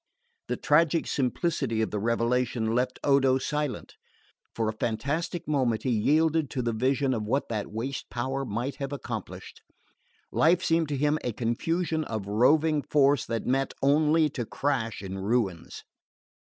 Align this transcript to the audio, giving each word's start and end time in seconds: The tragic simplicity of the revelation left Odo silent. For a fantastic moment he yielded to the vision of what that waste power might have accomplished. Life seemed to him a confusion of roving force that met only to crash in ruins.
The 0.47 0.57
tragic 0.57 1.05
simplicity 1.05 1.79
of 1.83 1.91
the 1.91 1.99
revelation 1.99 2.73
left 2.73 2.97
Odo 3.03 3.37
silent. 3.37 3.97
For 4.55 4.67
a 4.67 4.73
fantastic 4.73 5.47
moment 5.47 5.83
he 5.83 5.91
yielded 5.91 6.49
to 6.49 6.63
the 6.63 6.73
vision 6.73 7.13
of 7.13 7.21
what 7.27 7.49
that 7.49 7.71
waste 7.71 8.09
power 8.09 8.43
might 8.43 8.77
have 8.77 8.91
accomplished. 8.91 9.61
Life 10.31 10.63
seemed 10.63 10.87
to 10.89 10.97
him 10.97 11.19
a 11.23 11.33
confusion 11.33 12.03
of 12.05 12.25
roving 12.25 12.81
force 12.81 13.27
that 13.27 13.45
met 13.45 13.75
only 13.83 14.27
to 14.29 14.43
crash 14.43 15.03
in 15.03 15.19
ruins. 15.19 15.83